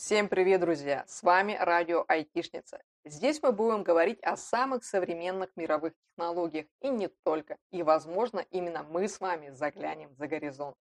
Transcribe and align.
Всем 0.00 0.28
привет, 0.28 0.60
друзья! 0.60 1.04
С 1.08 1.24
вами 1.24 1.58
Радио 1.60 2.04
Айтишница. 2.06 2.80
Здесь 3.04 3.42
мы 3.42 3.50
будем 3.50 3.82
говорить 3.82 4.20
о 4.22 4.36
самых 4.36 4.84
современных 4.84 5.50
мировых 5.56 5.92
технологиях 5.96 6.66
и 6.80 6.88
не 6.88 7.08
только. 7.24 7.56
И, 7.72 7.82
возможно, 7.82 8.46
именно 8.52 8.84
мы 8.84 9.08
с 9.08 9.18
вами 9.18 9.50
заглянем 9.50 10.14
за 10.14 10.28
горизонт. 10.28 10.76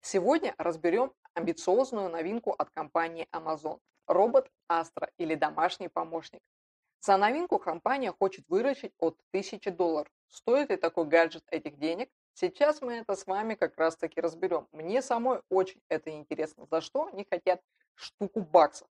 Сегодня 0.00 0.54
разберем 0.58 1.12
амбициозную 1.34 2.08
новинку 2.08 2.52
от 2.52 2.70
компании 2.70 3.26
Amazon– 3.34 3.80
робот 4.06 4.48
Astra 4.70 5.10
или 5.18 5.34
домашний 5.34 5.88
помощник. 5.88 6.40
За 7.00 7.16
новинку 7.16 7.58
компания 7.58 8.12
хочет 8.12 8.48
выручить 8.48 8.92
от 9.00 9.18
1000 9.32 9.72
долларов. 9.72 10.12
Стоит 10.28 10.70
ли 10.70 10.76
такой 10.76 11.06
гаджет 11.06 11.42
этих 11.50 11.78
денег? 11.80 12.10
Сейчас 12.34 12.80
мы 12.80 12.94
это 12.94 13.14
с 13.14 13.26
вами 13.26 13.54
как 13.54 13.76
раз 13.76 13.96
таки 13.96 14.20
разберем. 14.20 14.66
Мне 14.72 15.02
самой 15.02 15.42
очень 15.50 15.80
это 15.88 16.10
интересно, 16.10 16.66
за 16.70 16.80
что 16.80 17.06
они 17.06 17.26
хотят 17.28 17.60
штуку 17.94 18.40
баксов. 18.40 18.88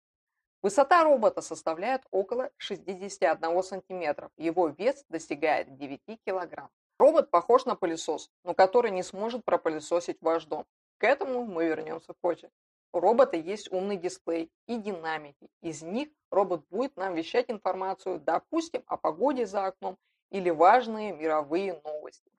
Высота 0.61 1.03
робота 1.03 1.41
составляет 1.41 2.03
около 2.11 2.51
61 2.57 3.63
сантиметров. 3.63 4.31
Его 4.37 4.67
вес 4.67 5.03
достигает 5.09 5.75
9 5.75 5.99
килограмм. 6.23 6.69
Робот 6.99 7.31
похож 7.31 7.65
на 7.65 7.75
пылесос, 7.75 8.29
но 8.43 8.53
который 8.53 8.91
не 8.91 9.01
сможет 9.01 9.43
пропылесосить 9.43 10.21
ваш 10.21 10.45
дом. 10.45 10.65
К 10.99 11.05
этому 11.05 11.45
мы 11.45 11.65
вернемся 11.65 12.13
позже. 12.21 12.51
У 12.93 12.99
робота 12.99 13.37
есть 13.37 13.71
умный 13.71 13.97
дисплей 13.97 14.51
и 14.67 14.77
динамики. 14.77 15.49
Из 15.61 15.81
них 15.81 16.09
робот 16.29 16.63
будет 16.69 16.95
нам 16.97 17.15
вещать 17.15 17.49
информацию, 17.49 18.19
допустим, 18.19 18.83
о 18.85 18.97
погоде 18.97 19.47
за 19.47 19.65
окном 19.65 19.97
или 20.29 20.51
важные 20.51 21.11
мировые 21.11 21.81
новости. 21.83 22.29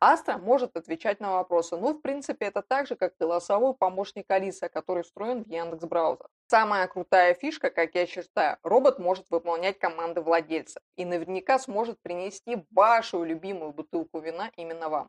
Астра 0.00 0.36
может 0.36 0.76
отвечать 0.76 1.20
на 1.20 1.32
вопросы. 1.32 1.76
Ну, 1.76 1.94
в 1.94 2.00
принципе, 2.00 2.46
это 2.46 2.62
так 2.62 2.86
же, 2.86 2.96
как 2.96 3.14
голосовой 3.18 3.74
помощник 3.74 4.30
Алиса, 4.30 4.68
который 4.68 5.02
встроен 5.02 5.44
в 5.44 5.48
Яндекс 5.48 5.84
браузер. 5.84 6.26
Самая 6.48 6.86
крутая 6.86 7.34
фишка, 7.34 7.70
как 7.70 7.94
я 7.94 8.06
считаю, 8.06 8.58
робот 8.62 8.98
может 8.98 9.30
выполнять 9.30 9.78
команды 9.78 10.20
владельца 10.20 10.80
и 10.96 11.04
наверняка 11.04 11.58
сможет 11.58 11.98
принести 12.02 12.64
вашу 12.70 13.24
любимую 13.24 13.72
бутылку 13.72 14.20
вина 14.20 14.50
именно 14.56 14.88
вам 14.88 15.08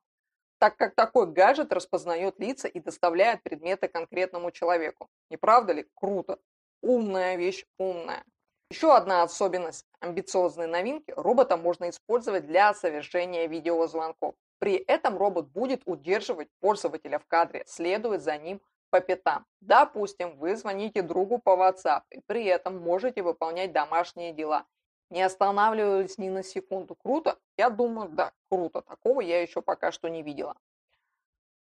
так 0.60 0.76
как 0.78 0.96
такой 0.96 1.28
гаджет 1.28 1.72
распознает 1.72 2.40
лица 2.40 2.68
и 2.68 2.80
доставляет 2.80 3.44
предметы 3.44 3.88
конкретному 3.88 4.52
человеку. 4.52 5.08
Не 5.30 5.38
правда 5.38 5.74
ли? 5.74 5.88
Круто. 5.94 6.40
Умная 6.82 7.36
вещь, 7.36 7.66
умная. 7.78 8.24
Еще 8.70 8.94
одна 8.94 9.24
особенность 9.24 9.86
амбициозной 10.00 10.68
новинки– 10.68 11.14
робота 11.16 11.58
можно 11.58 11.90
использовать 11.90 12.48
для 12.48 12.74
совершения 12.74 13.48
видеозвонков. 13.48 14.36
При 14.60 14.76
этом 14.76 15.18
робот 15.18 15.48
будет 15.48 15.84
удерживать 15.86 16.50
пользователя 16.60 17.20
в 17.20 17.26
кадре, 17.26 17.64
следует 17.68 18.22
за 18.22 18.38
ним 18.38 18.62
по 18.90 19.02
пятам. 19.02 19.46
Допустим, 19.62 20.36
вы 20.38 20.56
звоните 20.56 21.02
другу 21.02 21.40
по 21.40 21.52
WhatsApp 21.52 22.04
и 22.10 22.22
при 22.26 22.46
этом 22.46 22.78
можете 22.78 23.22
выполнять 23.22 23.72
домашние 23.72 24.34
дела. 24.34 24.66
Не 25.10 25.22
останавливались 25.22 26.18
ни 26.18 26.30
на 26.30 26.44
секунду. 26.44 26.96
Круто? 26.96 27.38
Я 27.56 27.70
думаю, 27.70 28.10
да, 28.10 28.34
круто. 28.50 28.82
Такого 28.82 29.22
я 29.22 29.42
еще 29.42 29.62
пока 29.62 29.92
что 29.92 30.10
не 30.10 30.22
видела. 30.22 30.56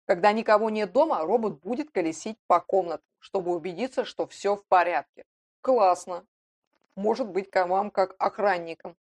Когда 0.06 0.31
никого 0.31 0.70
нет 0.70 0.92
дома, 0.92 1.22
робот 1.22 1.59
будет 1.59 1.92
колесить 1.92 2.38
по 2.48 2.59
комнатам, 2.59 3.06
чтобы 3.20 3.53
убедиться, 3.53 4.06
что 4.06 4.25
все 4.25 4.56
в 4.56 4.66
порядке. 4.66 5.25
Классно. 5.62 6.25
Может 6.95 7.30
быть, 7.30 7.50
к 7.50 7.66
вам 7.66 7.92
как 7.92 8.16
охранникам. 8.18 8.95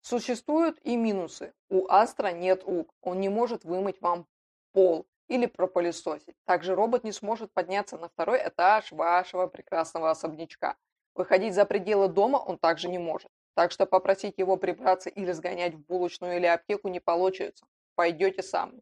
Существуют 0.00 0.78
и 0.82 0.96
минусы. 0.96 1.52
У 1.68 1.86
Астра 1.88 2.28
нет 2.28 2.64
рук, 2.64 2.94
он 3.02 3.20
не 3.20 3.28
может 3.28 3.64
вымыть 3.64 4.00
вам 4.00 4.26
пол 4.72 5.06
или 5.28 5.46
пропылесосить. 5.46 6.36
Также 6.44 6.74
робот 6.74 7.04
не 7.04 7.12
сможет 7.12 7.52
подняться 7.52 7.98
на 7.98 8.08
второй 8.08 8.40
этаж 8.46 8.92
вашего 8.92 9.46
прекрасного 9.46 10.10
особнячка. 10.10 10.76
Выходить 11.14 11.54
за 11.54 11.64
пределы 11.64 12.08
дома 12.08 12.38
он 12.38 12.58
также 12.58 12.88
не 12.88 12.98
может. 12.98 13.30
Так 13.54 13.72
что 13.72 13.86
попросить 13.86 14.38
его 14.38 14.56
прибраться 14.56 15.10
или 15.10 15.32
сгонять 15.32 15.74
в 15.74 15.84
булочную 15.86 16.36
или 16.36 16.46
аптеку 16.46 16.88
не 16.88 17.00
получится. 17.00 17.66
Пойдете 17.96 18.42
сами. 18.42 18.80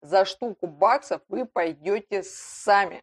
За 0.00 0.24
штуку 0.24 0.66
баксов 0.66 1.22
вы 1.28 1.44
пойдете 1.44 2.22
сами. 2.22 3.02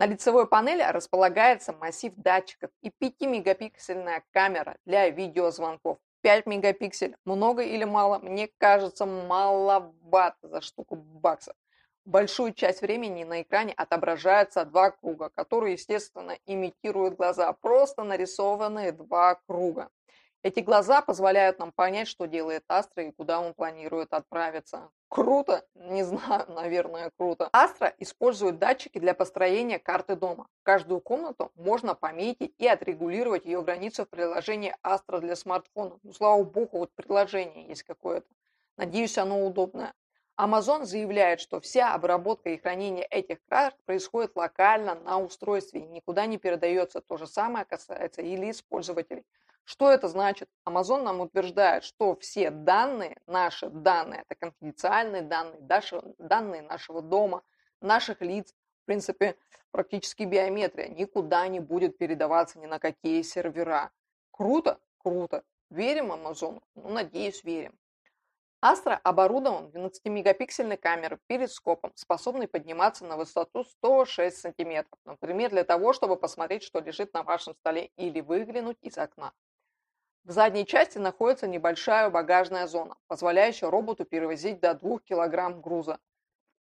На 0.00 0.06
лицевой 0.06 0.48
панели 0.48 0.82
располагается 0.82 1.72
массив 1.72 2.12
датчиков 2.16 2.70
и 2.82 2.88
5-мегапиксельная 2.88 4.22
камера 4.32 4.76
для 4.84 5.08
видеозвонков. 5.10 5.98
5 6.22 6.46
мегапиксель. 6.46 7.16
Много 7.24 7.62
или 7.62 7.84
мало? 7.84 8.18
Мне 8.18 8.48
кажется, 8.58 9.06
маловато 9.06 10.48
за 10.48 10.60
штуку 10.60 10.96
баксов. 10.96 11.54
Большую 12.04 12.54
часть 12.54 12.82
времени 12.82 13.24
на 13.24 13.42
экране 13.42 13.72
отображаются 13.74 14.64
два 14.64 14.90
круга, 14.90 15.28
которые, 15.28 15.74
естественно, 15.74 16.36
имитируют 16.46 17.16
глаза. 17.16 17.52
Просто 17.52 18.04
нарисованные 18.04 18.92
два 18.92 19.34
круга. 19.46 19.90
Эти 20.42 20.60
глаза 20.60 21.02
позволяют 21.02 21.58
нам 21.58 21.70
понять, 21.70 22.08
что 22.08 22.24
делает 22.26 22.64
Астра 22.66 23.04
и 23.04 23.10
куда 23.10 23.40
он 23.40 23.52
планирует 23.52 24.14
отправиться. 24.14 24.90
Круто? 25.08 25.66
Не 25.74 26.02
знаю, 26.04 26.46
наверное, 26.48 27.10
круто. 27.18 27.50
Астра 27.52 27.92
использует 27.98 28.58
датчики 28.58 28.98
для 28.98 29.12
построения 29.12 29.78
карты 29.78 30.16
дома. 30.16 30.46
Каждую 30.62 31.00
комнату 31.00 31.52
можно 31.56 31.94
пометить 31.94 32.54
и 32.56 32.66
отрегулировать 32.66 33.44
ее 33.44 33.60
границу 33.62 34.04
в 34.06 34.08
приложении 34.08 34.74
Астра 34.82 35.18
для 35.18 35.36
смартфона. 35.36 35.98
Ну, 36.02 36.12
слава 36.14 36.42
богу, 36.42 36.78
вот 36.78 36.92
приложение 36.94 37.66
есть 37.66 37.82
какое-то. 37.82 38.26
Надеюсь, 38.78 39.18
оно 39.18 39.46
удобное. 39.46 39.92
Amazon 40.38 40.86
заявляет, 40.86 41.40
что 41.40 41.60
вся 41.60 41.92
обработка 41.92 42.48
и 42.48 42.56
хранение 42.56 43.04
этих 43.04 43.44
карт 43.46 43.76
происходит 43.84 44.34
локально 44.36 44.94
на 44.94 45.18
устройстве 45.18 45.82
и 45.82 45.88
никуда 45.88 46.24
не 46.24 46.38
передается. 46.38 47.02
То 47.02 47.18
же 47.18 47.26
самое 47.26 47.66
касается 47.66 48.22
и 48.22 48.36
лиц 48.36 48.62
пользователей. 48.62 49.26
Что 49.64 49.90
это 49.90 50.08
значит? 50.08 50.48
Amazon 50.66 51.02
нам 51.02 51.20
утверждает, 51.20 51.84
что 51.84 52.16
все 52.16 52.50
данные, 52.50 53.16
наши 53.26 53.68
данные, 53.68 54.24
это 54.28 54.34
конфиденциальные 54.34 55.22
данные, 55.22 55.60
данные 56.18 56.62
нашего 56.62 57.02
дома, 57.02 57.42
наших 57.80 58.20
лиц, 58.20 58.52
в 58.82 58.86
принципе, 58.86 59.36
практически 59.70 60.24
биометрия, 60.24 60.88
никуда 60.88 61.46
не 61.48 61.60
будет 61.60 61.98
передаваться 61.98 62.58
ни 62.58 62.66
на 62.66 62.78
какие 62.78 63.22
сервера. 63.22 63.90
Круто? 64.30 64.80
Круто. 64.98 65.44
Верим 65.70 66.12
Amazon? 66.12 66.60
Ну, 66.74 66.88
надеюсь, 66.88 67.44
верим. 67.44 67.78
Astra 68.62 68.98
оборудован 69.04 69.68
12-мегапиксельной 69.68 70.76
камерой 70.76 71.18
перископом, 71.26 71.92
способной 71.94 72.46
подниматься 72.46 73.06
на 73.06 73.16
высоту 73.16 73.64
106 73.64 74.36
сантиметров, 74.36 74.98
например, 75.06 75.48
для 75.48 75.64
того, 75.64 75.94
чтобы 75.94 76.16
посмотреть, 76.16 76.62
что 76.62 76.80
лежит 76.80 77.14
на 77.14 77.22
вашем 77.22 77.54
столе 77.54 77.86
или 77.96 78.20
выглянуть 78.20 78.76
из 78.82 78.98
окна. 78.98 79.32
В 80.24 80.32
задней 80.32 80.66
части 80.66 80.98
находится 80.98 81.46
небольшая 81.46 82.10
багажная 82.10 82.66
зона, 82.66 82.96
позволяющая 83.06 83.70
роботу 83.70 84.04
перевозить 84.04 84.60
до 84.60 84.74
2 84.74 84.98
кг 84.98 85.60
груза. 85.60 85.98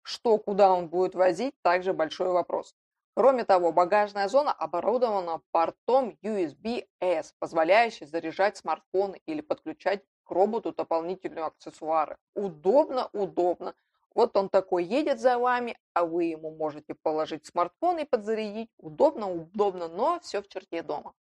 Что, 0.03 0.39
куда 0.39 0.73
он 0.73 0.89
будет 0.89 1.15
возить, 1.15 1.55
также 1.63 1.93
большой 1.93 2.29
вопрос. 2.29 2.75
Кроме 3.15 3.45
того, 3.45 3.73
багажная 3.73 4.29
зона 4.29 4.53
оборудована 4.53 5.41
портом 5.51 6.17
USB-S, 6.23 7.35
позволяющий 7.41 8.07
заряжать 8.07 8.57
смартфоны 8.57 9.21
или 9.27 9.41
подключать 9.41 10.05
к 10.23 10.31
роботу 10.31 10.73
дополнительные 10.73 11.47
аксессуары. 11.47 12.17
Удобно, 12.35 13.11
удобно. 13.13 13.75
Вот 14.15 14.37
он 14.37 14.49
такой 14.49 14.85
едет 14.85 15.19
за 15.19 15.37
вами, 15.37 15.77
а 15.95 16.07
вы 16.07 16.25
ему 16.25 16.53
можете 16.53 16.95
положить 16.95 17.45
смартфон 17.47 17.99
и 17.99 18.05
подзарядить. 18.05 18.71
Удобно, 18.79 19.29
удобно, 19.33 19.89
но 19.89 20.21
все 20.21 20.41
в 20.41 20.49
черте 20.49 20.83
дома. 20.83 21.13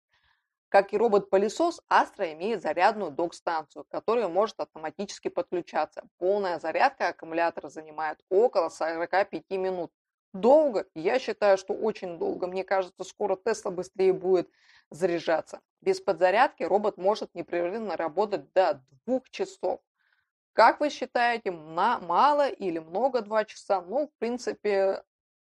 Как 0.70 0.94
и 0.94 0.98
робот-пылесос, 0.98 1.82
Astra 1.90 2.34
имеет 2.34 2.62
зарядную 2.62 3.12
док-станцию, 3.12 3.86
которая 3.90 4.28
может 4.28 4.60
автоматически 4.60 5.30
подключаться. 5.30 6.04
Полная 6.18 6.60
зарядка 6.60 7.08
аккумулятора 7.10 7.70
занимает 7.70 8.20
около 8.30 8.68
45 8.68 9.50
минут. 9.52 9.92
Долго? 10.34 10.86
Я 10.94 11.20
считаю, 11.20 11.58
что 11.58 11.74
очень 11.74 12.20
долго. 12.20 12.48
Мне 12.48 12.66
кажется, 12.66 13.06
скоро 13.06 13.38
Тесла 13.38 13.72
быстрее 13.72 14.12
будет 14.12 14.50
заряжаться. 14.90 15.62
Без 15.81 16.02
подзарядки 16.02 16.64
робот 16.64 16.98
может 16.98 17.34
непрерывно 17.34 17.96
работать 17.96 18.52
до 18.54 18.84
двух 19.06 19.30
часов. 19.30 19.80
Как 20.52 20.81
вы 20.81 20.90
считаете, 20.90 21.52
на 21.52 22.00
мало 22.00 22.50
или 22.50 22.80
много 22.80 23.22
два 23.22 23.46
часа? 23.46 23.80
Ну, 23.80 24.08
в 24.08 24.20
принципе, 24.20 25.04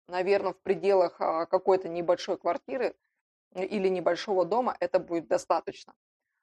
наверное, 0.08 0.54
в 0.54 0.62
пределах 0.62 1.20
а, 1.20 1.46
какой-то 1.46 1.90
небольшой 1.90 2.38
квартиры 2.38 2.96
или 3.54 3.88
небольшого 3.88 4.46
дома 4.46 4.76
это 4.80 5.00
будет 5.00 5.28
достаточно. 5.28 5.94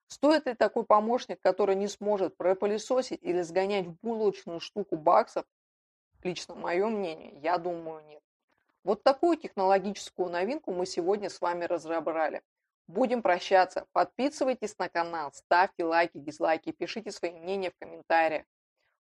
Стоит 0.09 0.47
ли 0.47 0.55
такой 0.55 0.85
помощник, 0.85 1.41
который 1.43 1.75
не 1.75 1.89
сможет 1.89 2.37
пропылесосить 2.37 3.21
или 3.23 3.43
сгонять 3.43 3.87
в 3.87 3.97
булочную 4.03 4.61
штуку 4.61 4.97
баксов? 4.97 5.45
Лично 6.23 6.55
мое 6.55 6.87
мнение, 6.87 7.39
я 7.43 7.59
думаю, 7.59 8.05
нет. 8.07 8.23
Вот 8.85 9.03
такую 9.03 9.37
технологическую 9.37 10.31
новинку 10.31 10.73
мы 10.73 10.87
сегодня 10.87 11.29
с 11.29 11.41
вами 11.41 11.65
разобрали. 11.65 12.43
Будем 12.87 13.21
прощаться. 13.21 13.87
Подписывайтесь 13.93 14.79
на 14.79 14.89
канал, 14.89 15.31
ставьте 15.35 15.85
лайки, 15.85 16.17
дизлайки, 16.17 16.73
пишите 16.73 17.11
свои 17.11 17.33
мнения 17.33 17.71
в 17.71 17.77
комментариях. 17.77 18.47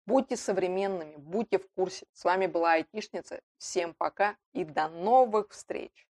Будьте 0.07 0.37
современными, 0.37 1.17
будьте 1.17 1.59
в 1.59 1.69
курсе. 1.75 2.07
С 2.13 2.25
вами 2.25 2.47
была 2.47 2.75
Айтишница. 2.75 3.41
Всем 3.59 3.93
пока 3.93 4.37
и 4.55 4.65
до 4.65 4.89
новых 4.89 5.51
встреч! 5.51 6.07